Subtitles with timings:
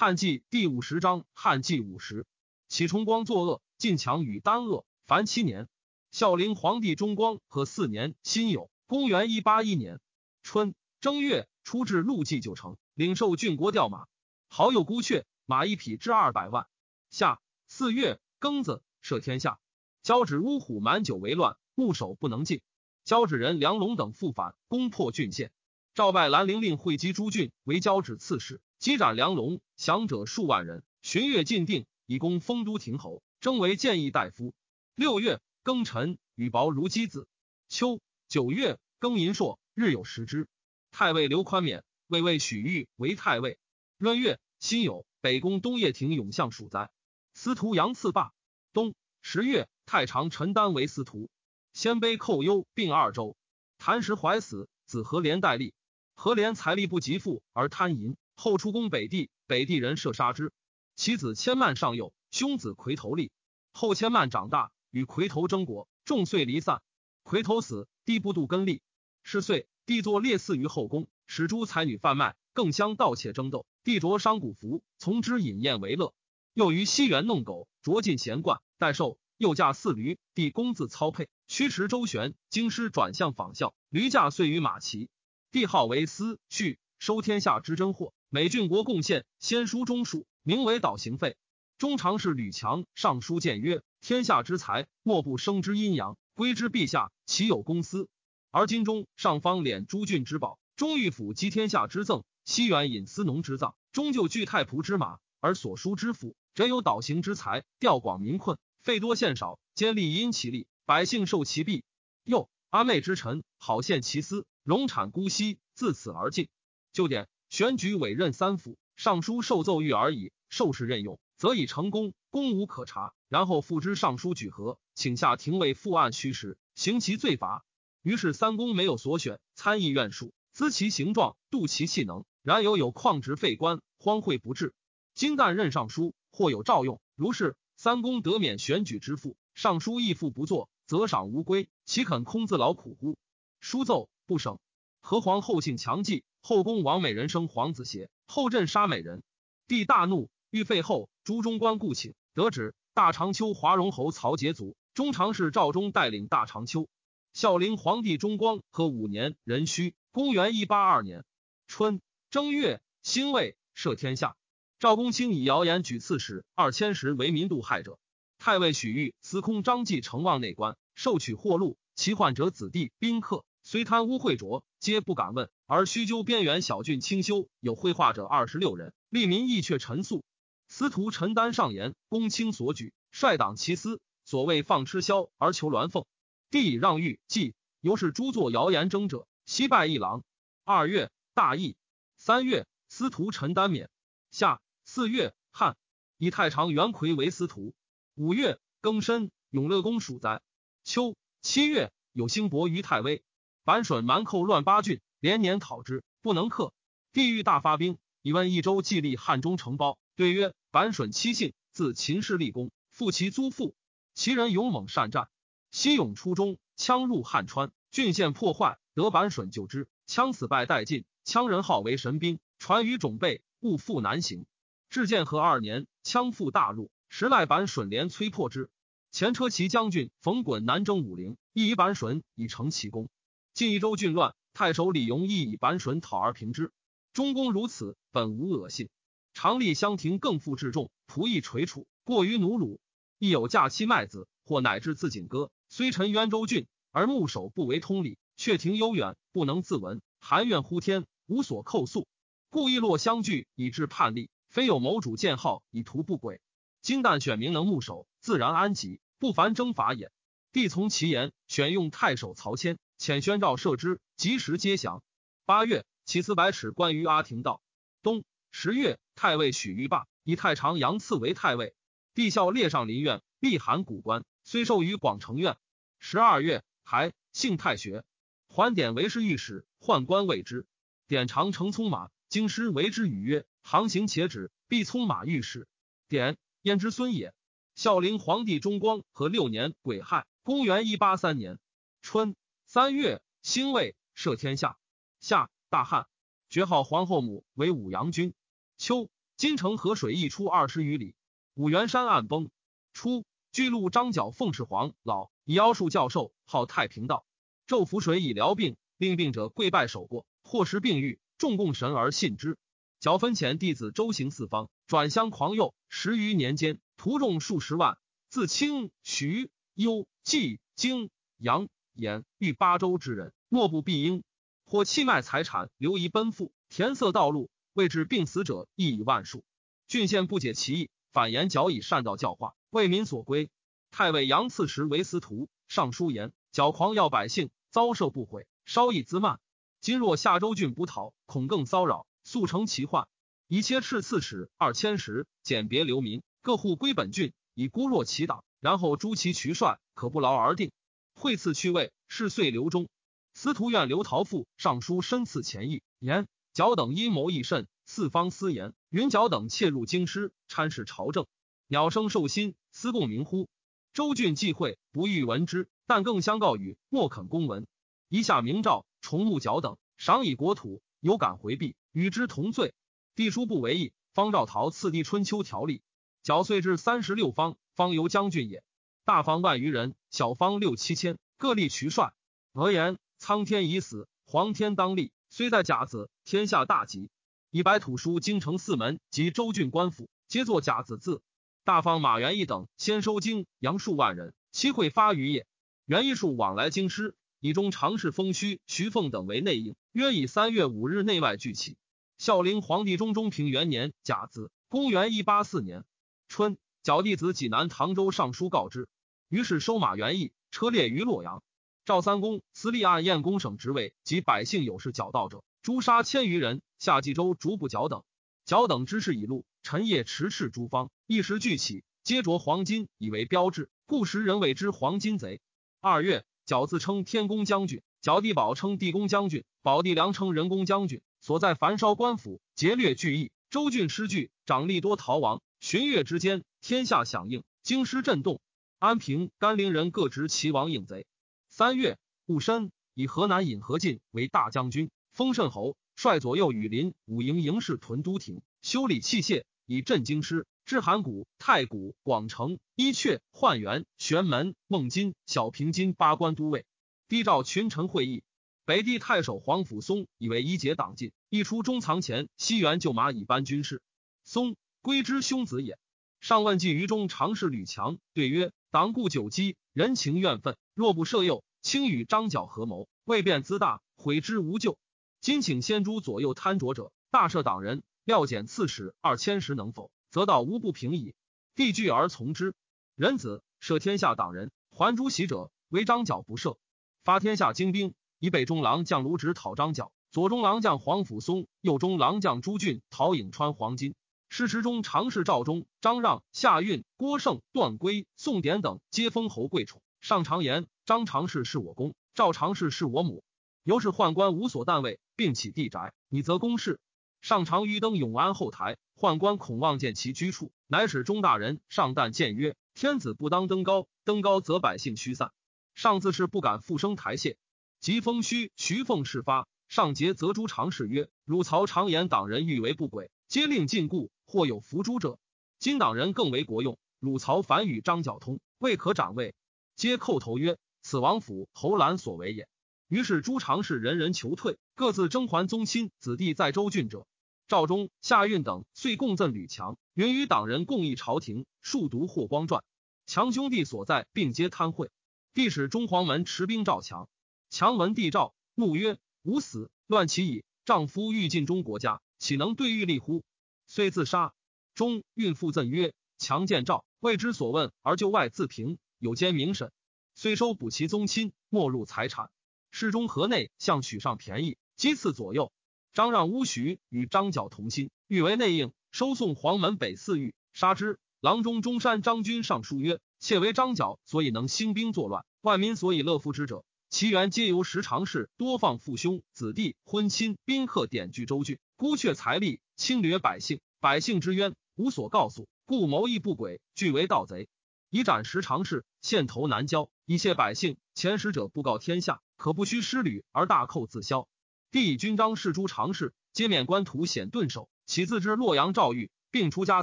[0.00, 2.24] 汉纪第五十章，汉纪五十，
[2.68, 5.66] 启崇光作恶，晋强与丹恶，凡七年。
[6.12, 9.98] 孝陵皇帝中光和四年辛酉，公元一八一年
[10.44, 14.06] 春正月，出至陆记九城，领受郡国调马，
[14.46, 16.68] 好友孤阙，马一匹至二百万。
[17.10, 19.58] 夏四月庚子，赦天下。
[20.04, 22.60] 交趾乌虎满酒为乱，牧守不能进。
[23.02, 25.50] 交趾人梁龙等复反，攻破郡县。
[25.92, 30.84] 赵拜兰陵令会稽诸郡为交趾刺史，击斩梁龙，降者数万人。
[31.02, 34.54] 寻月进定，以攻丰都亭侯，征为谏议大夫。
[34.94, 37.26] 六月庚辰，羽薄如鸡子。
[37.68, 40.46] 秋九月庚寅朔，日有食之。
[40.92, 43.58] 太尉刘宽免，魏魏许玉为太尉。
[43.98, 46.90] 闰月辛酉，北宫东掖庭永相属哉。
[47.34, 48.32] 司徒杨赐罢。
[48.72, 49.68] 冬十月。
[49.86, 51.30] 太常陈丹为司徒，
[51.72, 53.38] 鲜卑寇忧，并二州。
[53.78, 55.72] 谭石怀死，子何连代立。
[56.14, 60.52] 何连财力不及父，而贪淫，后出攻北地，北地人射杀之。
[60.94, 63.32] 其子千曼上幼，兄子魁头立。
[63.72, 66.80] 后千曼长大，与魁头争国，众遂离散。
[67.24, 68.80] 魁头死，帝不度根立。
[69.24, 73.66] 是岁，帝作列祀于后宫，使诸才女贩卖，更相盗窃争斗。
[73.82, 76.14] 帝着商贾服，从之饮宴为乐。
[76.54, 79.18] 又于西园弄狗，着尽闲惯，待寿。
[79.36, 82.36] 又驾四驴，帝公自操配，驱驰周旋。
[82.50, 85.10] 京师转向仿效，驴驾遂于马骑。
[85.50, 91.38] 帝号为司序，收天下之珍货，美郡国贡献，先书中书，名为导行费。
[91.78, 98.06] 中常侍吕强上书谏曰：天下之财，莫不生之阴阳，归之陛下，岂有公私？
[98.50, 108.58] 而今中上方敛诸郡之宝，中御府积天下之赠，西远引司农之葬，终就据太仆之马，而所书之府，则有导行之财，调广民困。
[108.82, 111.82] 费多献少，兼利因其利，百姓受其弊。
[112.24, 116.48] 又阿妹之臣，好献其私，荣产姑息，自此而尽。
[116.92, 120.32] 就典选举委任三府，尚书受奏谕而已。
[120.50, 123.14] 受事任用，则已成功，功无可查。
[123.28, 127.64] 然后复之尚书举核，请下廷尉复案虚实，行其罪罚。
[128.02, 132.24] 于是三公没有所选，参议院数，资其形状，度其气能。
[132.42, 134.74] 然犹有旷职废官，荒秽不治。
[135.14, 137.56] 今旦任尚书，或有诏用，如是。
[137.76, 143.16] 三公得免选举之父，尚书亦复不作，则赏无归，岂肯空自劳苦乎？
[143.60, 144.58] 书奏不省。
[145.00, 148.08] 何皇后性强记，后宫王美人生皇子邪？
[148.26, 149.22] 后朕杀美人，
[149.66, 151.10] 帝大怒，欲废后。
[151.22, 152.74] 朱中官故请，得旨。
[152.94, 156.88] 大长秋华容侯曹节卒，中常侍赵忠带领大长秋。
[157.34, 161.22] 孝陵皇帝中光和五年壬戌，公元一八二年
[161.66, 162.00] 春
[162.30, 164.34] 正月，辛未，赦天下。
[164.78, 167.98] 赵公卿以谣言举刺史二千石为民度害者，
[168.38, 180.24] 太尉许玉司空张继承望内官，受取货禄，其患者子弟宾客，虽贪污秽浊，皆不敢问，而须究边缘小郡清修有绘画者二十六人，利民亦却陈诉。
[180.66, 186.06] 司徒陈丹上言，公卿所举，率党其私，所谓放吃枭而求鸾凤，
[186.50, 190.24] 帝以让御既，由是诸作谣言争者，悉败一郎。
[190.64, 191.76] 二月，大义。
[192.16, 193.90] 三月，司徒陈丹免。
[194.30, 194.62] 下。
[194.86, 195.76] 四月，汉
[196.16, 197.74] 以太常元魁为司徒。
[198.14, 200.40] 五月，庚申，永乐宫属灾。
[200.82, 203.22] 秋七月，有兴伯于太微。
[203.64, 206.72] 板损蛮寇乱八郡，连年讨之，不能克。
[207.12, 209.98] 帝欲大发兵，以问益州既立汉中城包。
[210.14, 213.74] 对曰：板损七姓，自秦氏立功，复其租父。
[214.14, 215.28] 其人勇猛善战。
[215.70, 221.04] 西勇出中，羌入汉川，郡县破坏，得板损救之，羌死败殆尽。
[221.24, 224.46] 羌人号为神兵，传于种辈，勿复南行。
[224.88, 228.70] 至建和二年，羌复大入，时赖板损连摧破之。
[229.10, 233.08] 前车骑将军冯衮南征武陵，亦以板损以成其功。
[233.52, 236.72] 晋益州郡乱，太守李颙亦以板损讨而平之。
[237.12, 238.88] 中公如此，本无恶信。
[239.32, 242.80] 常立相庭，更复至重，仆役垂楚，过于奴虏。
[243.20, 245.52] 亦有驾妻麦子，或乃至自锦歌。
[245.68, 252.08] 虽臣渊州郡，而牧守不为通礼，却庭悠远，不能自闻，含怨呼天，无所扣诉，
[252.50, 254.28] 故意落相聚，以致叛逆。
[254.48, 256.40] 非有谋主建号以图不轨，
[256.82, 260.10] 今旦选民能牧守，自然安吉，不凡征伐也。
[260.50, 265.02] 帝从其言，选用太守曹谦，遣宣诏赦之，及时皆降。
[265.44, 267.62] 八月，起司百尺关于阿廷道。
[268.02, 271.74] 冬十月，太尉许玉霸以太常杨赐为太尉。
[272.12, 275.56] 帝孝列上林苑，立函古官，虽授于广成院。
[276.00, 278.04] 十二月，还幸太学，
[278.48, 280.66] 还典为侍御史，宦官谓之。
[281.06, 283.46] 典常乘匆马，京师为之语曰。
[283.62, 285.68] 航行且止，必匆马御史。
[286.08, 287.32] 典燕之孙也。
[287.74, 291.60] 孝陵皇帝中光和六年癸亥，公元一八三年
[292.02, 292.34] 春
[292.70, 294.76] 三月，辛未，赦天下。
[295.20, 296.06] 夏大旱，
[296.50, 298.34] 爵号皇后母为武阳君。
[298.76, 301.14] 秋金城河水溢出二十余里。
[301.54, 302.50] 五原山暗崩。
[302.92, 307.24] 初，巨鹿张角奉侍皇老，以妖术教授，号太平道。
[307.66, 312.58] 昼伏水以疗病，令病者跪拜守过，或时病愈，众供神而信之。
[313.00, 315.72] 角分遣弟子周行四方，转乡狂右。
[315.88, 317.96] 十余年间，徒众数十万。
[318.28, 324.22] 自清、徐、幽、冀、荆、扬、言欲八州之人，莫不必应。
[324.64, 329.42] 或弃卖财产，流移奔赴，填塞道路，未至病死者亦以万数。
[329.88, 333.50] 郡县不解其意，反言矫以善道教化，为民所归。
[333.90, 339.40] 太尉杨赐时为司徒，上书言：矫狂要百姓，遭受不悔，稍易滋慢。
[339.80, 343.08] 今若下州郡不讨，恐更骚扰，速成其患。
[343.48, 347.32] 以切斥刺史二千石，简别流民，各户归本郡。
[347.54, 350.70] 以孤弱其党，然后诛其渠帅，可不劳而定。
[351.18, 352.88] 会赐去位，是岁刘忠。
[353.34, 361.26] 司徒院刘陶父上书深赐前意，言角等阴谋益甚，四方私言，云角等窃入京师，参事朝政，
[361.66, 363.48] 鸟生兽心，思共鸣乎？
[363.92, 367.66] 周郡忌讳，不欲闻之，但更相告语，莫肯公闻。
[368.08, 372.74] 一下明诏，重木角等，赏以国土，有敢回避，与之同罪。
[373.16, 375.82] 帝书不为意，方兆陶赐第春秋条例。
[376.22, 378.62] 缴岁至三十六方，方由将军也。
[379.08, 382.12] 大方万余人，小方六七千，各立渠帅。
[382.52, 385.12] 俄言：苍天已死，黄天当立。
[385.30, 387.08] 虽在甲子，天下大吉。
[387.50, 391.22] 以白土书京城四门及州郡官府，皆作甲子字。
[391.64, 395.46] 大方马元义等先收京阳数万人，期会发于也。
[395.86, 401.78] 元义数往来京师，以中常侍封虚、徐凤等为内应，约以三月五日内外聚齐。
[402.18, 405.86] 孝陵皇帝中中平元年甲子，公元一八四年。
[406.28, 408.86] 春，角弟子济南唐州上书告之，
[409.28, 411.42] 于是收马元义，车列于洛阳。
[411.84, 416.62] 赵三公私立按燕公省职位及百姓有事角道者，诛杀千余人。
[416.78, 418.04] 夏冀州逐步角等，
[418.46, 425.40] 角等之事已露，陈夜持赤诸方，一时聚起，皆着黄金以为标志，故时人谓之黄金贼。
[425.80, 431.02] 二月，角自称天公将军，角地宝称地公将军，保地良称人公将军。
[431.20, 435.42] 所在樊烧官府，劫掠聚义，州郡失据，长吏多逃亡。
[435.60, 438.40] 旬月之间，天下响应，京师震动。
[438.78, 441.04] 安平、甘陵人各执齐王应贼。
[441.48, 450.46] 三月，戊申，以河南尹何进为大将军，封慎侯，率左右羽林五营营士屯都亭，修理器械，以镇京师。
[450.64, 456.64] 至函谷、太谷、广城、伊阙、焕元、玄门、孟津、小平津八关都尉。
[457.08, 458.22] 帝召群臣会议，
[458.64, 463.82] 北地太守皇甫嵩以为一节党禁，一出中藏前，西园就马以班军士。
[464.24, 464.56] 嵩。
[464.80, 465.76] 归之兄子也。
[466.20, 474.76] 上问计于中常侍吕强，对曰：“党固久积，人情怨愤，若不赦诱，轻与张角合谋，未便自大，悔之无救。
[475.22, 479.90] 今请先诛左右贪浊者，大赦党人，料减刺史二千石，能否？
[480.10, 481.14] 则道无不平矣。”
[481.56, 482.54] 帝惧而从之。
[482.94, 486.58] 仁子赦天下党人，还诸袭者，唯张角不赦。
[487.04, 493.94] 发天下精兵，以北中郎将卢植讨张角，左中郎将黄甫松，右中郎将朱俊讨颍川黄金。
[494.30, 499.82] 诗池中常侍赵忠、张让、夏运、郭盛、段圭、宋典等皆封侯贵宠。
[500.00, 503.24] 上常言：张常侍是我公，赵常侍是我母。
[503.64, 506.78] 由是宦官无所惮位，并起地宅，你则公事。
[507.20, 515.32] 上常于登永安后台，宦官恐望见其居处，乃使中大人上旦谏曰：天子不当登高，登高则百姓驱散。
[515.74, 517.36] 上自是不敢复升台榭。
[517.80, 524.08] 及封虚、徐凤事发，上节则诸常侍曰：汝曹常言党人欲为不轨，皆令禁锢。
[524.30, 525.18] 或有伏诛者，
[525.58, 526.78] 今党人更为国用。
[526.98, 529.34] 汝曹反与张角通，未可掌位，
[529.74, 532.46] 皆叩头曰：“此王府侯兰所为也。”
[532.88, 537.06] 于是诸常侍人人求退，各自征还宗亲子弟在州郡者。
[537.46, 542.62] 赵忠、夏运等遂共赠吕强，云与党人共议朝廷，数读霍光传。
[543.06, 544.90] 强兄弟所在，并皆贪贿。
[545.32, 547.08] 帝使中黄门持兵召强，
[547.48, 550.44] 强闻帝诏，怒曰：“吾死，乱其矣！
[550.66, 553.24] 丈夫欲尽忠国家，岂能对欲立乎？”
[553.66, 554.34] 遂自杀。
[554.74, 559.72] 中孕妇赠曰：“强见诏，未知所问，而就外自评，有兼明审。
[560.14, 562.30] 虽收补其宗亲，没入财产。
[562.70, 565.52] 侍中河内向许上便宜，击刺左右。
[565.92, 570.98] 张让、乌徐与张角同心，欲为内应，收送黄门北四狱，杀之。
[571.20, 587.48] 郎中中山张君上书曰：窃为张角，所以能兴兵作乱，万民所以乐服之者，其源皆由时常事多放父兄子弟婚亲宾客，典据州郡，孤却财力。”侵略百姓，百姓之冤无所告诉，故谋议不轨，俱为盗贼。
[587.90, 590.78] 以斩时常侍，线头难交，以谢百姓。
[590.94, 594.28] 前使者不告天下，可不须失旅而大寇自消。
[594.70, 599.82] 帝以军章示诸常事，皆免官图显顿首，起自知洛阳诏狱，并出家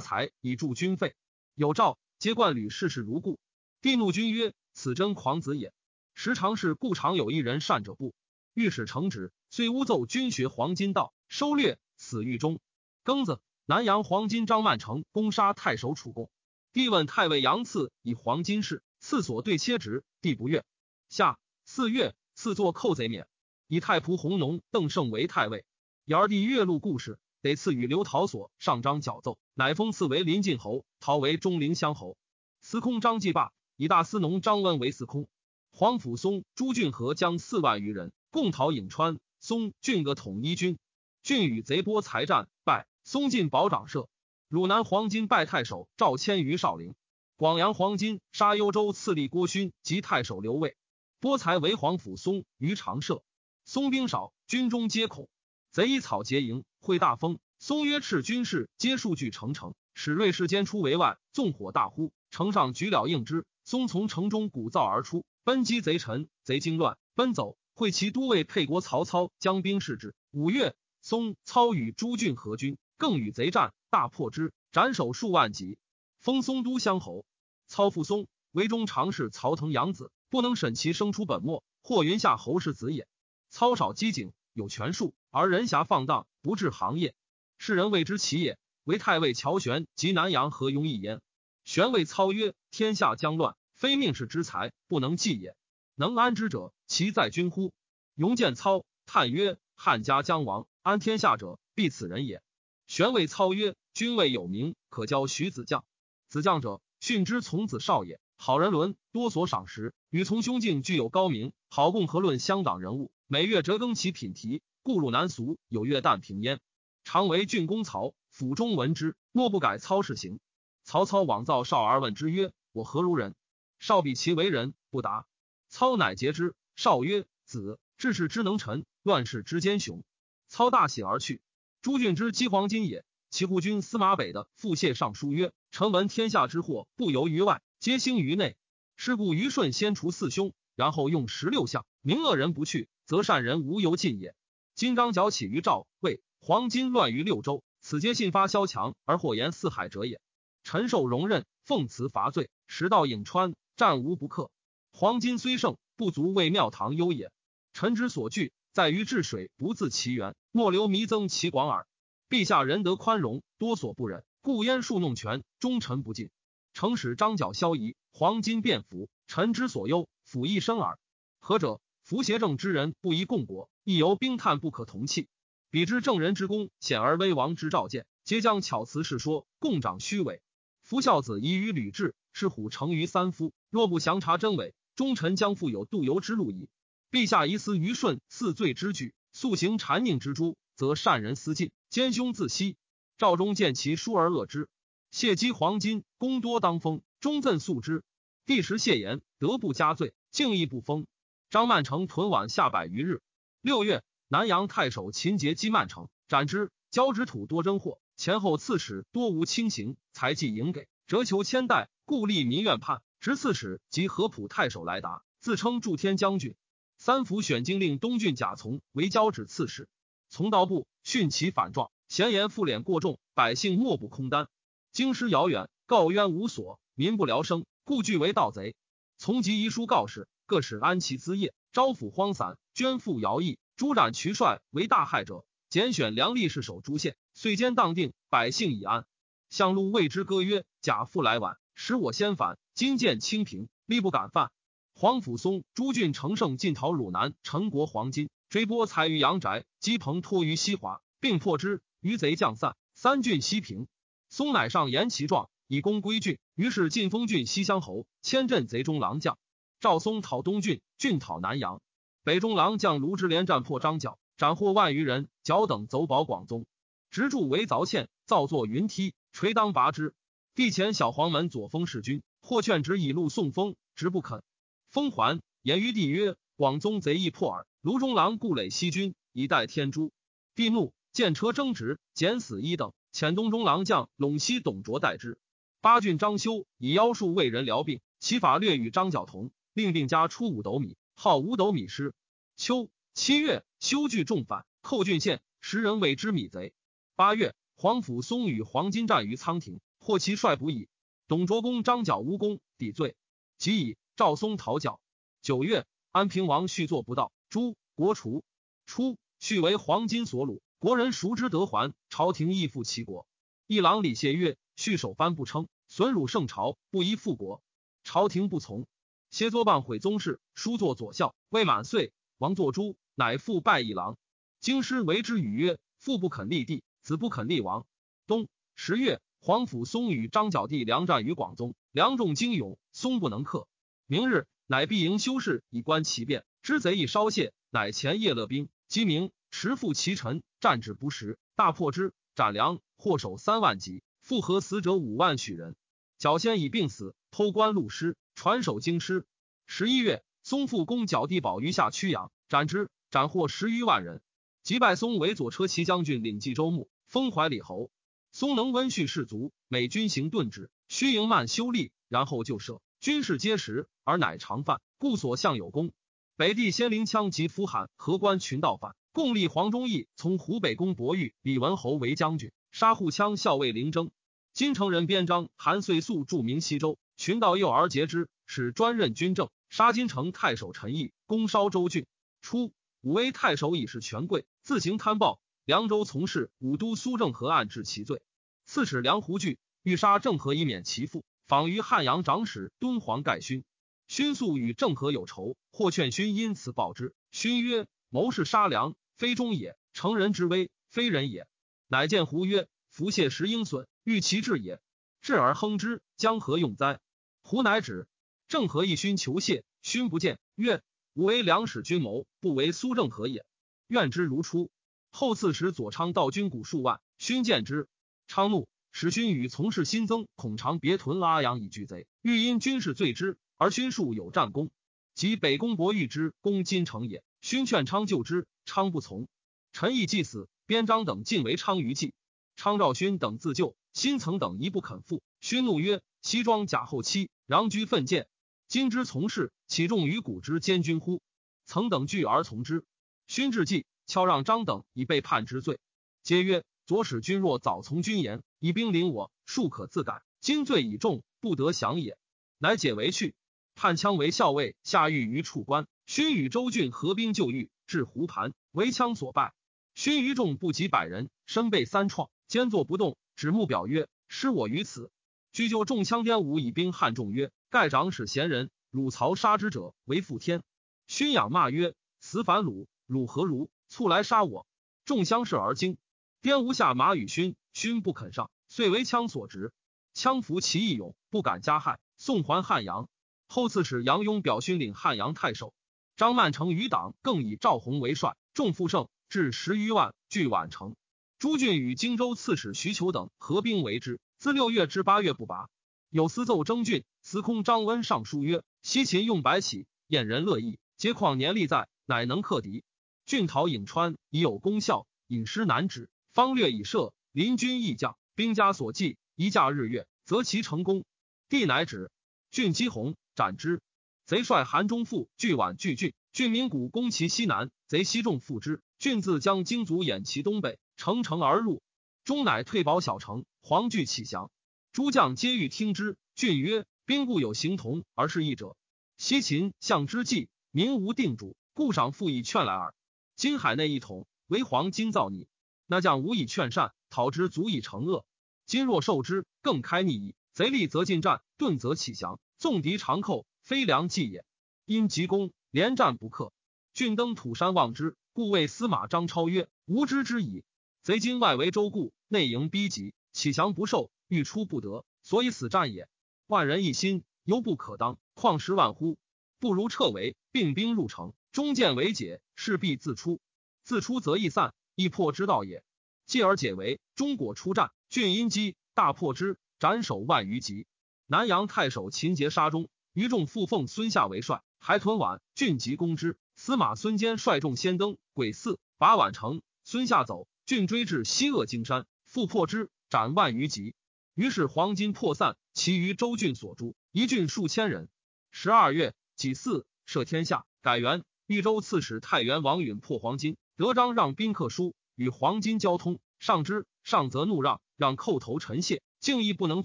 [0.00, 1.14] 财以助军费。
[1.54, 3.38] 有诏，皆冠履事事如故。
[3.80, 5.72] 帝怒君曰：“此真狂子也。”
[6.18, 8.14] 时常是故常有一人善者不
[8.54, 12.58] 御史承旨，遂诬奏军学黄金道，收掠，死狱中。
[13.04, 16.30] 庚子，南阳黄金张曼成攻杀太守楚贡。
[16.72, 20.64] 帝问太尉杨赐以黄金事，赐所对切职，帝不悦。
[21.10, 23.28] 下四月，赐作寇贼免，
[23.68, 25.66] 以太仆弘农邓胜为太尉。
[26.06, 32.16] 尧帝月录故事，得赐与刘陶所上章矫奏，乃封赐为临晋侯，陶为中陵乡侯。
[32.62, 35.28] 司空张继霸以大司农张温为司空。
[35.78, 40.78] 黄甫松、朱俊和将四万余人共讨颍川，松郡各统一军，
[41.22, 44.08] 郡与贼波才战败，松进保长社。
[44.48, 46.94] 汝南黄金败太守赵谦于少陵，
[47.36, 50.78] 广阳黄金杀幽州刺历郭勋及太守刘卫，
[51.20, 53.22] 波才为黄甫松于长社。
[53.66, 55.28] 松兵少，军中皆恐。
[55.72, 57.38] 贼以草结营，会大风。
[57.58, 62.12] 松曰：“斥军士，皆数据成城，使瑞士间出围外，纵火大呼。
[62.30, 63.46] 城上举了应之。
[63.64, 66.28] 松从城中鼓噪而出，奔击贼臣。
[66.42, 67.56] 贼惊乱，奔走。
[67.72, 70.14] 会其都尉沛国曹操将兵视之。
[70.32, 75.78] 五月，松操与朱俊合军，更与贼战。”大破之，斩首数万级，
[76.20, 77.24] 封松都乡侯。
[77.66, 83.08] 操父松为中常侍曹腾养子，不能审其生出本末，或云下侯氏子也。
[83.48, 87.14] 操少机警，有权术，而人侠放荡，不治行业，
[87.56, 88.58] 世人谓之奇也。
[88.86, 91.20] 为太尉乔玄及南阳何庸一焉。
[91.64, 95.56] 玄谓操曰：“天下将乱，非命世之才，不能济也。
[95.96, 97.72] 能安之者，其在君乎？”
[98.16, 102.40] 庸见操，叹曰：“汉家将亡，安天下者，必此人也。”
[102.86, 103.74] 玄谓操曰。
[103.92, 105.84] 君未有名，可教徐子将。
[106.28, 108.20] 子将者，训之从子少也。
[108.36, 111.52] 好人伦，多所赏识，与从兄敬具有高明。
[111.70, 116.60] 好共和论乡党人物，每月折更其品题，故入南俗，有月旦平焉。
[117.04, 120.40] 常为郡公曹府中闻之，莫不改操事行。
[120.84, 123.34] 曹操往造少而问之曰：“我何如人？”
[123.80, 125.26] 少比其为人，不答。
[125.70, 126.54] 操乃诘之。
[126.74, 130.04] 少曰：“子，治世之能臣，乱世之奸雄。”
[130.48, 131.40] 操大喜而去。
[131.80, 133.06] 朱俊之击黄金也。
[133.30, 138.58] 齐护军司马北的复谢上书曰：“臣闻天下之祸不由于外，皆兴于内。
[138.96, 144.34] 是故虞舜先除四凶，然后用十六相，明恶人不去，则善人无由尽也。
[144.74, 150.20] 今张角起于赵，魏，黄金乱于六州，此皆信发萧墙而祸延四海者也。
[150.64, 154.50] 臣受容任，奉辞伐罪，时到颍川，战无不克。
[154.90, 157.30] 黄金虽盛，不足为庙堂忧也。
[157.72, 161.86] 臣之所惧，在于治水不自其源，莫留弥增其广耳。”
[162.28, 166.30] 陛下仁德宽容，多所不忍，故焉数弄权，忠臣不尽。
[166.74, 170.98] 诚使张角消夷，黄金变服，臣之所忧，辅一生耳。
[171.38, 171.80] 何者？
[172.02, 175.28] 服邪正之人不宜共国，亦由兵炭不可同气。
[175.70, 180.40] 彼之正人之功，显而威王之召见，皆将巧辞是说，共长虚伪。
[180.82, 183.52] 夫孝子宜于吕雉，是虎成于三夫。
[183.70, 186.68] 若不详查真伪，忠臣将复有渡游之路矣。
[187.10, 190.56] 陛下疑思愚顺四罪之举，素行谗佞之诛。
[190.76, 192.76] 则善人思尽，奸凶自息。
[193.16, 194.68] 赵忠见其疏而恶之，
[195.10, 198.04] 谢积黄金，功多当封，忠赠素之。
[198.44, 201.06] 帝时谢言，德不加罪，敬亦不封。
[201.48, 203.22] 张曼成屯宛下百余日。
[203.62, 206.72] 六月，南阳太守秦节击曼城，斩之。
[206.90, 213.02] 交之土多征祸，前后刺史多无轻刑，才计营给，折求千代，故立民怨叛。
[213.20, 216.56] 执刺史及合浦太守来达，自称祝天将军。
[216.96, 219.88] 三府选经令东郡贾从为交趾刺史。
[220.28, 224.48] 从道部训其反状，闲言负敛过重，百姓莫不空担。
[224.90, 228.74] 京师遥远，告冤无所，民不聊生，故惧为盗贼。
[229.18, 239.04] 从即遗书告示，各使安其资业，招抚荒散，捐赋徭役，诛斩渠帅为大害者，拣选良吏士守诸县，岁间当定，百姓已安。
[239.50, 242.58] 相路谓之歌曰：“贾父来晚，使我先反。
[242.72, 244.50] 今见清平，力不敢犯。”
[244.96, 248.30] 黄甫松、朱俊乘胜进讨汝南，陈国黄金。
[248.48, 251.82] 追波才于阳宅，击鹏托于西华，并破之。
[252.00, 253.88] 余贼将散，三郡西平。
[254.30, 256.38] 松乃上言其状，以功归郡。
[256.54, 259.36] 于是晋封郡西乡侯，迁镇贼中郎将。
[259.80, 261.82] 赵松讨东郡，郡讨南阳。
[262.26, 265.28] 北中郎将卢植连战破张角，斩获万余人。
[265.44, 266.66] 角等走保广宗，
[267.08, 270.12] 直筑为凿堑，造作云梯，垂当拔之。
[270.56, 274.42] 帝前小黄门左封侍君，或劝直以路送封，直不肯。
[274.90, 280.10] 封还言于帝曰：“广宗贼易破耳。”卢中郎故垒西军以待天诛，
[280.56, 282.92] 帝怒，见车争执，减死一等。
[283.12, 285.38] 遣东中郎将陇西董卓代之。
[285.80, 292.14] 八郡张修以妖术为人疗病，其法略与张角同，令病家出五斗米，号五斗米师。
[292.56, 296.74] 秋七月，修聚众反，寇郡县，时人谓之米贼。
[297.14, 300.90] 八月，皇甫嵩与黄巾战于仓亭，获其帅不已。
[301.26, 303.16] 董卓公张角无功，抵罪，
[303.56, 305.00] 即以赵嵩讨角。
[305.40, 308.44] 九月，安平王续作不到，诛国除。
[308.84, 313.26] 初，续为黄巾所虏，国人熟知得还，朝廷亦复其国。
[313.66, 317.62] 一郎李谢曰：“续守藩不称，损辱圣朝，不宜复国。”
[318.04, 318.86] 朝廷不从。
[319.36, 321.34] 谢作谤毁宗室，书作左校。
[321.50, 324.16] 未满岁，王作诛，乃复拜一郎。
[324.60, 327.86] 京师为之语曰：“父不肯立帝，子不肯立王。”
[328.26, 333.68] 冬十月，皇甫嵩与张角弟梁战于广宗，梁众精勇，嵩不能克。
[334.06, 336.46] 明日，乃必营修士以观其变。
[336.62, 345.76] 知贼已稍泄，乃前夜勒兵，鸡鸣，持负其臣，战至不时，大破之，斩梁，获首三万级，复合死者五万许人。
[346.16, 348.16] 角先已病死，偷官录师。
[348.34, 349.26] 传首京师。
[349.66, 354.22] 十一月，松复攻剿地保于下曲阳，斩之，斩获十余万人。
[354.62, 357.90] 击败松为左车骑将军，领冀州牧，封怀里侯。
[358.32, 362.80] 松能温煦士卒，每军行顿止，须营慢修立，然后就射。
[363.00, 365.92] 军事皆实，而乃常犯，故所向有功。
[366.38, 374.10] 北地仙灵枪及夫罕河关群盗犯，共立黄忠义从湖北攻博玉，李文侯为将军，杀护羌校尉凌征。
[374.54, 376.98] 金城人边章韩遂速著名西州。
[377.16, 382.06] 寻道幼而劫之，使专任军政，杀金城太守陈毅，攻烧州郡。
[382.42, 385.40] 初，武威太守以是权贵，自行贪暴。
[385.64, 388.22] 凉州从事武都苏正和案治其罪。
[388.66, 391.24] 刺史梁胡惧，欲杀郑和以免其父。
[391.46, 393.64] 访于汉阳长史敦煌盖勋，
[394.06, 397.14] 勋素与郑和有仇，或劝勋因此报之。
[397.32, 401.48] 勋曰：“谋士杀良，非忠也；成人之危，非人也。”
[401.88, 404.80] 乃见胡曰：“服谢时应损，欲其治也。
[405.20, 407.00] 治而亨之，将何用哉？”
[407.48, 408.08] 胡乃止，
[408.48, 410.82] 郑和一勋求谢，勋不见，曰
[411.14, 413.46] ：“吾为梁使君谋，不为苏郑和也。
[413.86, 414.68] 愿之如初。”
[415.12, 417.86] 后赐使左昌道军鼓数万，勋见之，
[418.26, 424.72] 昌怒，使勋与从事新增，恐长别屯阿阳以拒贼，欲因军事罪之，而勋数有战功，
[425.14, 427.22] 及北宫伯欲之攻金城也。
[427.42, 429.28] 勋劝昌救之，昌不从。
[429.72, 432.12] 陈毅既死，边章等尽为昌于计，
[432.56, 435.22] 昌赵勋等自救，新曾等一不肯复。
[435.40, 438.26] 勋怒曰：“西庄假后期。”攘居奋谏，
[438.66, 441.22] 今之从事，岂重于古之监军乎？
[441.64, 442.84] 曾等惧而从之。
[443.28, 445.78] 勋至计，敲让张等以被叛之罪。
[446.24, 450.24] 皆曰：左使君若早从军言，以兵临我，庶可自改。
[450.40, 452.18] 今罪已重，不得降也。
[452.58, 453.36] 乃解围去。
[453.76, 455.86] 叛羌为校尉，下狱于处官。
[456.04, 459.54] 勋与周郡合兵救狱，至湖盘，为羌所败。
[459.94, 465.12] 勋于众不及百人，身被三创，坚坐不动，指目表曰：“失我于此。”
[465.56, 470.62] 居就中枪颠武以兵汉众曰：“盖长史贤人，汝曹杀之者为负天。”
[471.08, 473.70] 勋仰骂曰：“此反鲁，汝何如？
[473.88, 474.66] 促来杀我！”
[475.06, 475.96] 众相视而惊。
[476.42, 479.72] 颠无下马与勋，勋不肯上，遂为枪所执。
[480.12, 483.08] 枪服其义勇，不敢加害，送还汉阳。
[483.48, 485.72] 后刺史杨雍表勋领汉阳太守。
[486.16, 490.96] 张曼成余党更以赵弘为帅，众复盛，至十余万，据宛城。
[491.38, 494.20] 朱俊与荆州刺史徐求等合兵为之。
[494.38, 495.68] 自六月至八月不拔。
[496.10, 502.84] 有司奏征郡司空张温上书曰：“西秦用白起，燕人乐意，皆况年力在，乃能克敌。
[503.24, 506.10] 郡讨颍川，已有功效，引师难止。
[506.32, 511.04] 方略已设，临军亦将，兵家所忌，一驾日月，则其成功。
[511.48, 512.10] 帝乃止。
[512.50, 513.80] 郡击鸿，斩之。
[514.26, 518.82] 贼帅韩中复拒宛拒郡，郡民谷攻其西南，贼西众复之。
[518.98, 521.82] 郡自将精卒掩其东北，乘城而入。
[522.24, 524.52] 终乃退保小城。”黄惧起降，
[524.92, 526.16] 诸将皆欲听之。
[526.36, 528.76] 郡曰：“兵固有形同而是异者。
[529.16, 532.94] 西秦相之计，民无定主，故赏复以劝来耳。
[533.34, 535.48] 今海内一统，为黄今造逆，
[535.84, 538.24] 那将无以劝善，讨之足以成恶。
[538.66, 540.36] 今若受之，更开逆矣。
[540.52, 544.44] 贼立则进战，顿则起降，纵敌长寇，非良计也。
[544.84, 546.52] 因急攻，连战不克。
[546.94, 550.62] 郡登土山望之，故谓司马张超曰：‘无知之矣。
[551.02, 556.08] 贼今外围周固，内营逼急。’起降不受，欲出不得，所以死战也。
[556.46, 559.18] 万人一心，犹不可当，况十万乎？
[559.60, 563.38] 不如撤围，并兵入城，中见为解，势必自出。
[563.82, 565.84] 自出则易散，易破之道也。
[566.24, 570.86] 继而解围，中果出战，郡因击，大破之，斩首万余级。
[571.26, 576.38] 南阳太守秦节杀中，余众复奉孙夏为帅，还屯宛，郡即攻之。
[576.54, 579.60] 司马孙坚率众先登鬼寺，拔宛城。
[579.84, 582.88] 孙夏走，郡追至西鄂荆山，复破之。
[583.08, 583.94] 斩万余级，
[584.34, 588.08] 于是黄金破散，其余州郡所诛，一郡数千人。
[588.50, 591.22] 十二月己巳，赦天下，改元。
[591.46, 599.84] 豫州刺史太原王允破黄金，德章让宾客书与黄金交通，上之上则怒让，让叩头臣谢，敬亦不能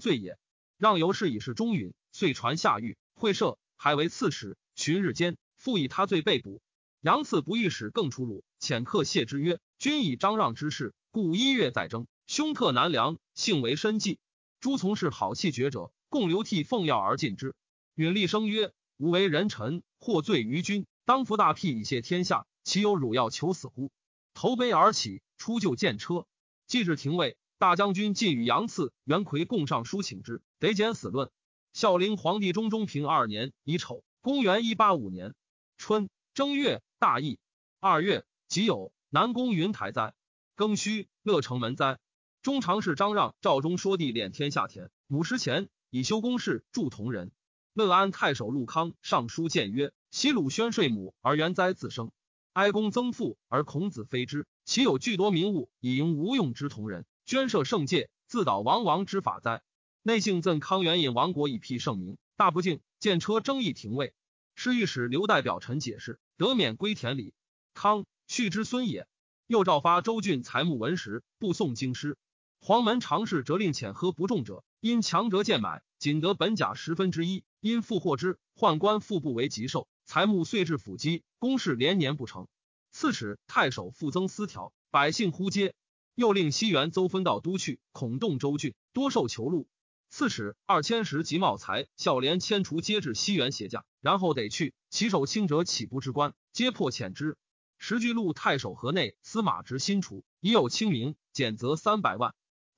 [0.00, 0.36] 罪也。
[0.76, 4.56] 让由是以是中允，遂传下狱，会赦，还为刺史。
[4.74, 6.60] 旬日间，复以他罪被捕。
[7.00, 14.18] 杨赐不欲使更出辱，遣客谢之曰：“君以张让之事，故一月再征，凶特难良，性为深计。
[14.58, 17.54] 诸从事好气绝者，共流涕奉药而尽之。”
[17.94, 23.90] 允厉声曰：“吾为人臣，获罪于君，当服大辟以谢天下，岂有辱要求死乎？”
[24.32, 26.24] 投杯而起，出就见车。
[26.66, 31.30] 既至廷尉，大将军进与杨赐、袁奎共上书请之，得减死论。
[31.74, 35.34] 孝灵皇帝中中平二年乙丑，公元一八五年
[35.76, 37.38] 春正月，大疫。
[37.78, 40.14] 二月己酉，南宫云台灾。
[40.56, 41.98] 庚戌，乐城门灾。
[42.42, 47.30] 中常侍张让、赵忠说帝敛天下田，母师前以修宫室，助同人。
[47.72, 52.10] 乐安太守陆康上书谏曰：昔鲁宣税母而元哉自生。
[52.52, 59.62] 哀公增父而孔子非之，其有巨多民物以迎无用之同人，捐设圣戒，自导亡王之法哉？
[60.02, 64.14] 内姓赠康元引亡国以辟圣明，大不敬，见车争议廷尉，
[64.56, 67.34] 是御史刘代表臣解释，得免归田里。
[67.72, 69.06] 康续之孙也。
[69.46, 72.16] 又诏发周郡财木文石，不送京师。
[72.64, 79.88] 黄门常侍责令遣喝不中者，因强折贱买，仅得本甲十分之一，因复获之，宦官复不为吉寿。
[80.04, 82.46] 财木遂至府基，公事连年不成。
[82.92, 85.74] 刺史太守复增私条，百姓呼接。
[86.14, 89.66] 又令西园邹分到都去，恐动州郡，多受囚禄。
[90.08, 94.72] 刺史二千石及茂才、孝廉迁除，皆至西园胁驾，然后得去。
[94.88, 96.32] 其手轻者岂不知官？
[96.52, 97.36] 皆破遣之。
[97.78, 102.32] 时居禄太守河内司马直新除，已有清明，减责三百万。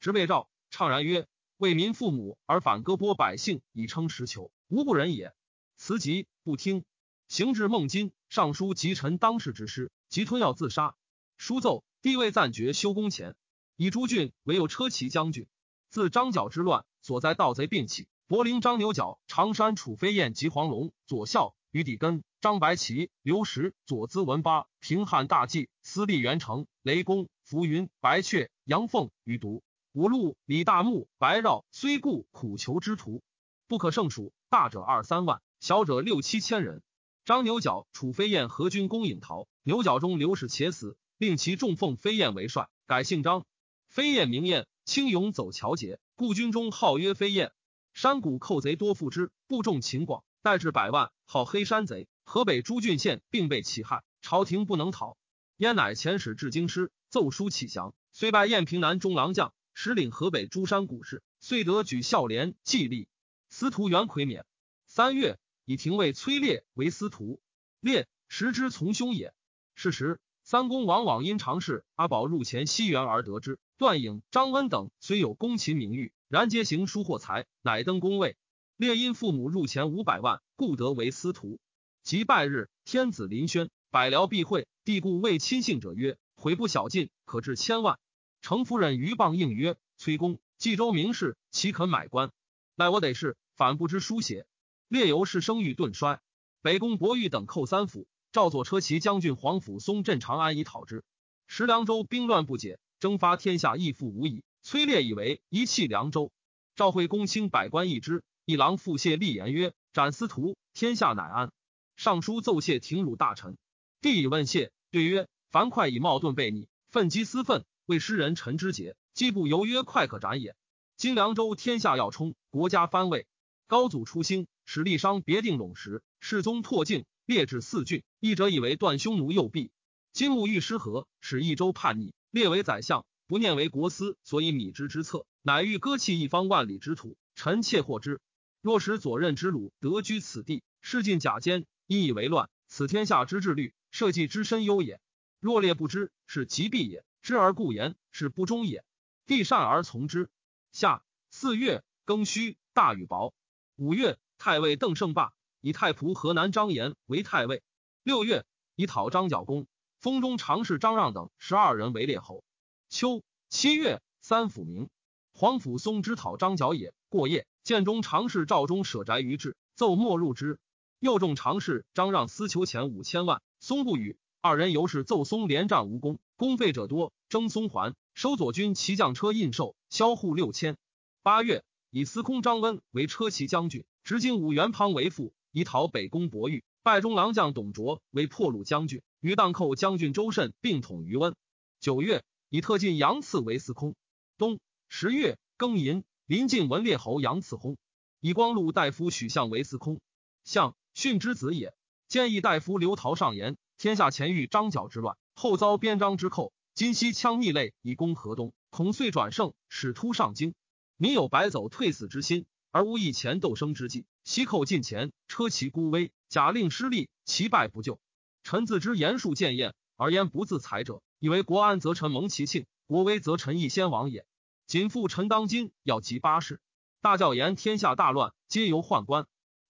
[0.04, 5.32] 直被诏，怅然曰：“为民父母而反割剥百姓，以称实求，无不仁也。”
[5.78, 6.84] 辞疾不听。
[7.26, 10.94] 行至孟津，上书及臣当世之师，即吞药自杀。
[11.38, 13.34] 书奏，帝位暂绝修宫前，
[13.76, 15.46] 以朱俊为右车骑将军。
[15.88, 18.06] 自张角之乱，所在盗贼并起。
[18.26, 29.62] 柏林张牛角、常山楚飞燕及黄龙、左校于底根、张白旗、刘石、左资文八、平汉大计、司隶元成、雷公、浮云、白雀、杨凤于毒
[29.94, 33.22] 五路李大木、白绕虽故苦求之徒
[33.68, 36.82] 不可胜数，大者二三万，小者六七千人。
[37.24, 43.46] 张牛角、楚飞燕合军攻颍陶，牛角中刘氏且死，令其重奉飞燕为帅，改姓张。
[43.86, 47.52] 飞燕名燕，轻勇走桥节，故军中号曰飞燕。
[47.92, 52.08] 山谷寇贼多附之，部众秦广，带至百万，号黑山贼。
[52.24, 55.16] 河北诸郡县并被其害，朝廷不能讨。
[55.56, 63.08] 燕乃遣使至京师，奏书启降，虽拜燕平南中郎将，实领河北诸山谷事，遂得举孝廉继立。
[63.50, 64.46] 司徒袁魁免。
[64.86, 65.38] 三月。
[65.66, 67.40] 以廷尉崔烈为司徒，
[67.80, 69.32] 烈时之从兄也。
[69.74, 73.58] 是时，三公往往因常事阿宝入前西园而得知。
[73.78, 78.36] 段颖、张温等虽有公秦名誉，然皆行书获财，乃登宫位。
[78.76, 81.58] 烈因父母入前五百万，故得为司徒。
[82.02, 87.98] 及拜日，天子临轩，百僚必会，帝故谓亲信者曰：“悔不小进，可至千万。”
[88.44, 92.30] 程夫人于谤应曰：“崔公冀州名士，岂肯买官？
[92.76, 94.46] 赖我得是，反不知书写。”
[94.86, 96.20] 列由是声誉顿衰，
[96.60, 101.04] 北宫伯玉等寇三府，赵左车骑将军黄甫松镇长安以讨之。
[101.46, 104.44] 时凉州兵乱不解，征发天下亦复无已。
[104.60, 106.30] 崔烈以为一弃凉州，
[106.76, 111.50] 赵惠公卿百官议之，一郎复谢立言曰：“斩司徒，天下乃安。”
[111.96, 113.56] 尚书奏谢廷辱大臣，
[114.02, 120.56] 帝以问谢，对曰：“樊哙以冒顿悖逆，愤激私愤，为诗人陈之杰，既不由曰快可斩也。
[120.96, 123.26] 今凉州天下要冲，国家藩位，
[123.66, 128.02] 高祖出兴。”使立商别定陇时，世宗拓境，列至四郡。
[128.18, 129.70] 一者以为断匈奴右臂。
[130.14, 137.18] 今穆欲失和，使益州叛逆，列为宰相，不念为国司，所以米之之策，乃欲割弃一方万里之土。
[137.34, 138.20] 臣妾获之。
[138.62, 144.98] 若使左任之鲁得居此地，事尽假奸，因以为乱，此天下之治律，社稷之深忧也。
[145.40, 148.84] 若列不知，是疾弊也；知而故言，是不忠也。
[149.24, 150.28] 帝善而从之。
[150.72, 153.32] 夏四月庚戌，大雨雹。
[153.76, 154.18] 五月。
[154.36, 155.32] 太尉邓胜霸
[155.62, 157.62] 以太仆河南张延为太尉。
[158.02, 159.66] 六月，以讨张角公，
[159.98, 162.44] 封中常侍张让等十二人为列侯。
[162.90, 164.90] 秋七月，三府明。
[165.32, 166.92] 黄甫松之讨张角也。
[167.08, 170.58] 过夜，建中常侍赵忠舍宅于治，奏莫入之。
[170.98, 174.18] 右中常侍张让私求钱五千万，松不与。
[174.42, 180.76] 二人由是奏松连战无功，功废者多，征松还，收左军骑将车印绶，销户六千。
[181.22, 183.84] 八月，以司空张温为车骑将军。
[184.02, 191.36] 执金武元庞为父，以讨北宫伯玉；拜中郎将董卓为破虏将军，与荡寇将军周慎并统于温。
[191.78, 193.94] 九月，以特进杨赐为司空。
[194.36, 197.76] 冬十月庚寅，临晋文烈侯杨赐薨，
[198.20, 200.00] 以光禄大夫许相为司空。
[200.42, 201.72] 相训之子也。
[202.08, 210.54] 建议大夫刘陶上言：天下前遇张角之乱，后遭边章之寇，今西羌逆类以攻河东，恐遂转胜，使突上京。
[210.96, 214.06] 民有白走退死之心，而无以前斗生之计。
[214.22, 217.98] 西寇近前，车骑孤危，假令失利，其败不救。
[218.44, 224.24] 臣自知言术见验，而言不自裁者，以为国安则臣蒙其庆，国危则臣亦先亡也。
[224.66, 226.60] 仅复臣当今要及八事，
[227.02, 229.26] 大教言天下大乱，皆由宦官。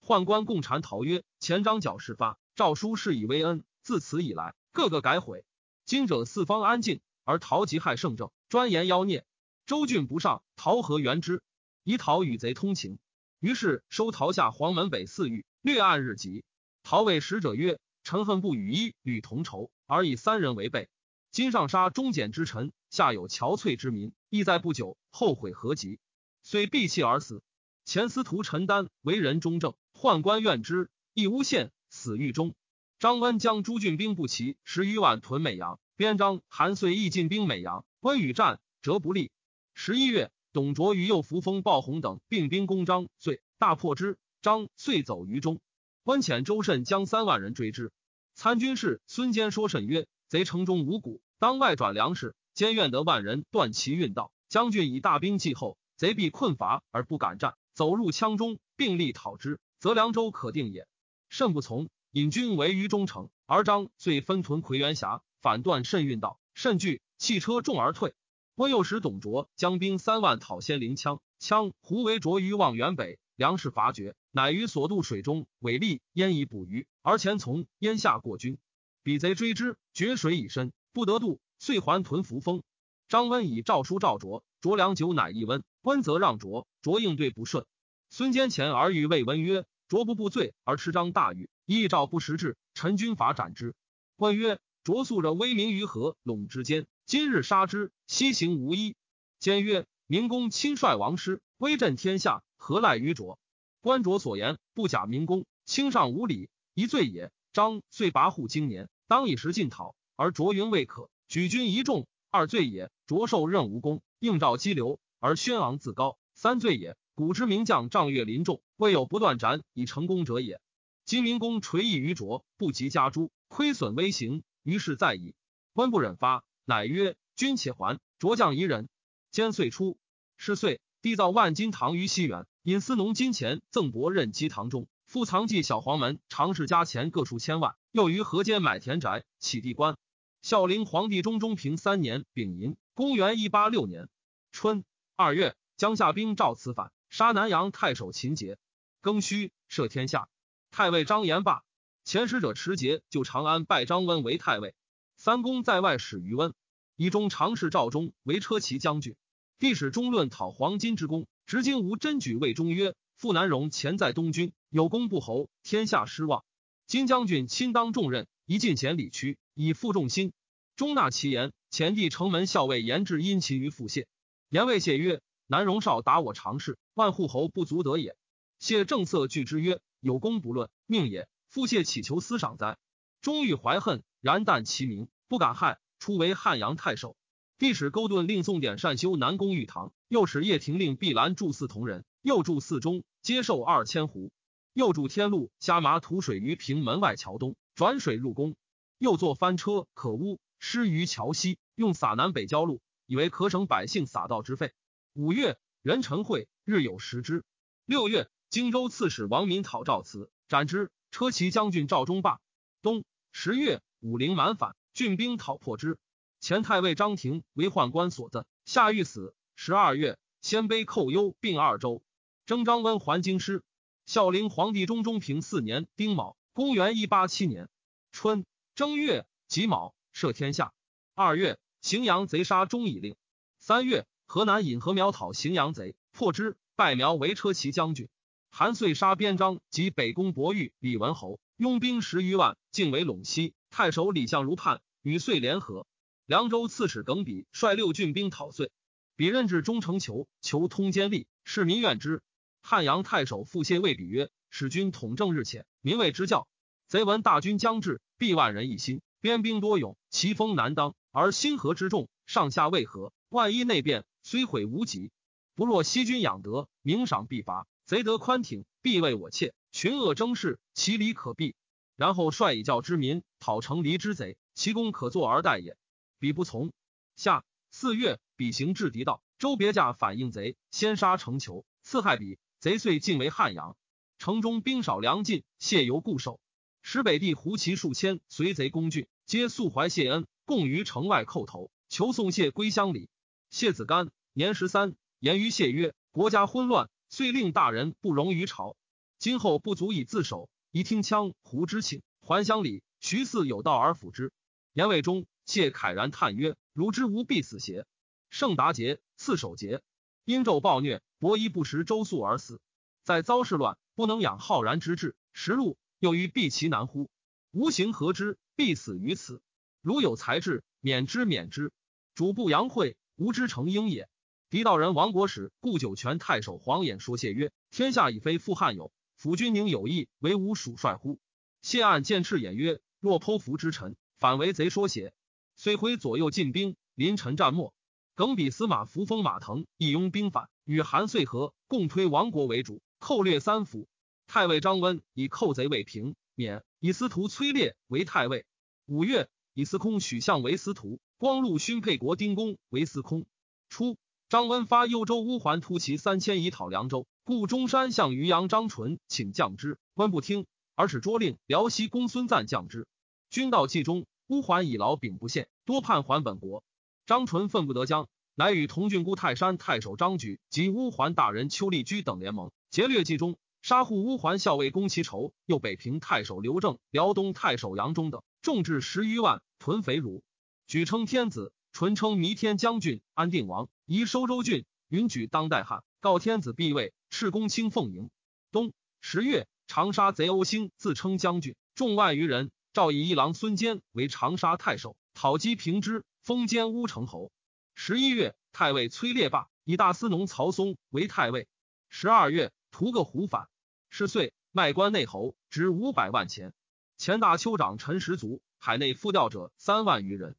[0.07, 3.65] 宦官共谗陶曰：“前张角事发，诏书是以为恩。
[3.83, 5.45] 自此以来，个个改悔。
[5.87, 9.27] 今者四方安静，而陶极害圣政，专言妖孽。
[9.67, 11.43] 周郡不上，陶何原之？
[11.83, 12.99] 以陶与贼通情。
[13.39, 16.43] 于是收陶下黄门北四狱，略按日籍。
[16.83, 20.89] 陶谓使者曰：‘臣恨不与一吕同仇，而以三人为备。
[21.31, 25.99] 今上杀忠简之臣，下有憔悴之民，亦在不久，后悔何及？
[26.43, 27.43] 遂闭气而死。
[27.85, 32.55] 前司徒陈丹为人忠正。’宦官怨之，亦诬陷，死狱中。
[32.99, 37.85] 张温将诸郡兵不齐十余万屯美阳，边章韩遂亦进兵美阳。
[38.01, 39.31] 温与战，折不利。
[39.75, 44.17] 十一月，董卓与右扶风鲍弘等并兵攻张，遂大破之。
[44.41, 45.61] 张遂走于中。
[46.05, 47.93] 温遣周慎将三万人追之。
[48.35, 52.35] 参军士孙坚说甚曰：“贼城中无谷，当外转粮食。
[52.53, 54.33] 坚愿得万人断其运道。
[54.49, 60.87] 将军以大兵继后，贼必困乏而不敢战，走入羌中，并力讨之。”则凉州可定也。
[61.29, 68.15] 甚不从，引军围于中城，而张遂分屯葵园峡，反断甚运道，甚惧，弃车重而退。
[68.55, 78.59] 温又使董卓将兵三万讨先临羌，羌胡为卓于望原北，粮食乏绝，乃于所渡水中委立焉以捕鱼，而前从焉下过军。
[79.03, 82.63] 彼贼追之，决水以深，不得渡，遂还屯扶风。
[83.09, 87.67] 张温以诏书召卓，卓良久乃一温，温则让卓，卓应对不顺。
[88.09, 89.67] 孙坚前而与魏温曰。
[89.87, 93.75] 卓不不罪而持张大狱，依诏不实至，陈军法斩之。
[94.17, 98.97] 问曰：卓素着威名于河陇之间，今日杀之，西行无依。
[99.39, 103.39] 坚曰：明公亲率王师，威震天下，何赖于卓？
[103.81, 107.33] 观卓所言，不假明公，轻上无礼，一罪也。
[107.53, 112.91] 张遂跋扈经年，当以时进讨，而卓云未可，举军一众，二罪也。
[113.07, 116.97] 卓受任无功，应召激流，而轩昂自高，三罪也。
[117.15, 120.61] 古之名将仗月临众，未有不断斩以成功者也。
[121.05, 125.35] 金明公垂意于卓，不及家诛，亏损微行，于是在矣。
[125.75, 128.89] 官不忍发，乃曰：“君且还。”卓将一人，
[129.31, 129.99] 兼遂出。
[130.39, 139.99] 是岁，缔造万金堂于西园，引司农金钱赠伯任积堂中，复藏记小黄门常氏家钱各数千万，又于河间买田宅，起地官。
[140.41, 144.09] 孝陵皇帝中中平三年丙寅，公元一八六年
[144.53, 144.85] 春
[145.17, 146.93] 二月，江夏兵赵此反。
[147.11, 148.59] 杀南阳太守秦节，
[149.03, 150.29] 庚戌赦天下。
[150.75, 151.63] 太尉张延霸，
[152.03, 154.75] 前使者持节就长安拜张温为太尉。
[155.17, 156.53] 三公在外使于温，
[156.97, 159.15] 以中常侍赵忠为车骑将军。
[159.61, 166.45] 帝使中论讨黄巾之功，执经无真举谓中曰：“傅南荣前在东军，有功不侯，天下失望。
[166.89, 170.33] 今将军亲当重任，宜进贤礼屈，以负众心。”
[170.75, 171.53] 中纳其言。
[171.71, 174.09] 前帝城门校尉严志殷勤于傅谢，
[174.49, 175.21] 言谓谢曰。
[175.47, 178.17] 南荣少打我常事，万户侯不足得也。
[178.59, 181.27] 谢正色拒之曰：“有功不论命也。
[181.49, 182.77] 复谢乞求私赏哉？”
[183.23, 185.81] 终欲怀恨，然但其名，不敢害。
[185.99, 187.17] 初为汉阳太守。
[187.57, 194.31] 帝使勾顿令宋典善修南宫玉堂，又使叶廷令碧兰筑寺同人，又筑寺中，接受二千斛。
[194.75, 198.57] 又筑天路，加麻吐水于平门外桥东，转水入宫。
[198.99, 204.75] 又作翻车可污，施于桥西，用洒南北郊路，以为可省百姓洒道之费。
[205.15, 207.45] 五月，壬辰会，日有食之。
[207.87, 210.93] 六月，荆州刺史王民讨赵辞，斩之。
[211.11, 212.39] 车骑将军赵忠霸。
[212.83, 215.99] 冬十月，武陵蛮反，郡兵讨破之。
[216.39, 219.35] 前太尉张廷为宦官所赠，下狱死。
[219.57, 222.05] 十二月，鲜卑寇幽并二州。
[222.47, 223.65] 征张温还京师。
[224.07, 227.69] 孝陵皇帝中中平四年丁卯，公元一八七年
[228.13, 230.73] 春正月己卯，赦天下。
[231.17, 233.17] 二月，荥阳贼杀钟以令。
[233.59, 234.07] 三月。
[234.27, 238.09] 河南引河苗讨荥阳贼，破之，拜苗为车骑将军。
[238.57, 243.53] 韩遂杀边章及北宫伯玉、李文侯，拥兵十余万，进为陇西。
[243.69, 245.89] 太守李相如叛，与遂联合。
[246.25, 248.71] 凉州刺史耿比率六郡兵讨遂，
[249.17, 252.23] 比任至中城求，求通奸吏，市民怨之。
[252.63, 256.47] 汉阳太守傅谢谓比曰：“使君统政日浅，民谓之教。
[256.87, 265.11] 贼闻大军将至，必万人一心，边兵多勇，其锋难当，而心河之众，上下未和，万一内变。”虽毁无极。
[265.57, 269.55] 不若西军养德，明赏必罚；贼得宽挺，必为我妾。
[269.71, 271.55] 群恶争势，其理可避。
[271.97, 275.77] 然后率以教之民，讨城离之贼，其功可作而待也。
[276.19, 276.73] 彼不从。
[277.15, 282.39] 下四月，彼行至敌道，周别驾反应贼，先杀城囚，刺害彼。
[282.59, 283.77] 贼遂进为汉阳。
[284.17, 286.41] 城中兵少粮尽，谢犹固守。
[286.81, 293.11] 使北地胡骑数千随贼攻郡，皆素怀谢恩，共于城外叩头，求送谢归乡里。
[293.51, 298.77] 谢子干年十三，言于谢曰：“国家混乱，遂令大人不容于朝。
[299.21, 302.83] 今后不足以自守，宜听羌胡之请，还乡里。
[302.99, 304.33] 徐嗣有道而辅之。”
[304.75, 307.87] 言未中，谢慨然叹曰：“如之无必死邪？”
[308.31, 309.81] 盛达节次守节，
[310.25, 312.61] 殷纣暴虐，伯夷不食周粟而死。
[313.05, 315.79] 在遭事乱，不能养浩然之志，食禄。
[316.01, 317.09] 又欲避其难乎？
[317.53, 318.39] 无形何之？
[318.57, 319.41] 必死于此。
[319.83, 321.71] 如有才智，免之，免之。
[322.17, 324.09] 主不扬惠，吾之成英也。
[324.55, 331.19] 狄道人王国使故九泉太守黄衍说谢曰：“天下已非复汉有，辅君宁有意为吾属帅乎？”
[331.61, 335.13] 谢案见赤眼曰：“若剖腹之臣，反为贼说邪？”
[335.59, 337.75] 遂挥左右进兵，临陈战没。
[338.15, 343.89] 耿比司马扶风马腾义拥兵反，与韩遂和共推王国为主，寇掠三府。
[344.29, 348.47] 太尉张温以寇贼未平，免以司徒崔烈为太尉。
[348.87, 353.27] 五月，以司空许相为司徒，光禄勋沛国丁公为司空。
[353.69, 353.97] 初，
[354.35, 362.89] 张温发幽州乌桓突骑三千以讨凉州，故中山向渔阳张纯请降之，温不听，而使捉令辽西公孙瓒降之。
[363.31, 366.65] 军到冀中，乌桓以劳丙不献，多叛还本国。
[367.07, 373.37] 张纯愤不得将，乃与同郡姑泰山太守张举及乌桓大人邱立居等联盟，劫掠冀中。
[373.63, 380.25] 杀护乌桓校尉公其仇，又北平太守刘正、辽东太守杨忠等，众至十余万，屯肥汝。
[380.67, 384.65] 举称天子，纯称弥天将军、安定王，宜收州郡。
[384.91, 388.11] 允举当代汉，告天子必位，敕公卿奉迎。
[388.53, 392.53] 冬十月，长沙贼欧兴自称将军，众万余人。
[392.73, 397.33] 诏以一郎孙坚为长沙太守，讨击平之，封坚乌城侯。
[397.75, 401.49] 十一月，太尉崔烈霸以大司农曹嵩为太尉。
[401.89, 403.49] 十二月，屠个胡反。
[403.91, 406.55] 是岁，卖官内侯，值五百万钱。
[406.99, 410.37] 前大丘长陈实族，海内复调者三万余人。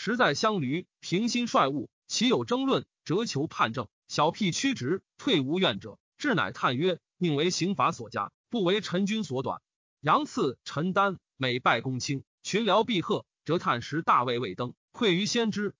[0.00, 3.88] 实在相驴，平心率物，岂有争论，折求判正。
[4.06, 5.98] 小辟屈直，退无怨者。
[6.18, 9.60] 志乃叹曰：“宁为刑罚所加，不为臣君所短。”
[10.00, 15.74] 杨赐、陈丹每拜公卿，群僚必贺，折叹时大位未登，愧于先知。